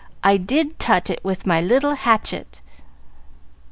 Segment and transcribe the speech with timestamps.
[0.23, 2.63] I did tut it with my little hanchet."